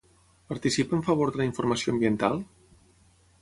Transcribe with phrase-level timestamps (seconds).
[0.53, 2.41] Participa en favor de la informació ambiental?